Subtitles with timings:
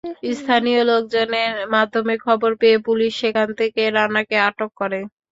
[0.33, 4.99] স্থানীয় লোকজনের মাধ্যমে খবর পেয়ে পুলিশ সেখান থেকে রানাকে আটক করে।